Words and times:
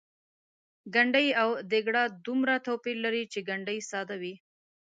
ګنډۍ 0.93 1.27
او 1.41 1.49
ډیګره 1.69 2.03
دومره 2.25 2.55
توپیر 2.65 2.95
لري 3.05 3.23
چې 3.31 3.39
ګنډۍ 3.49 3.79
ساده 3.89 4.15
وي. 4.21 4.35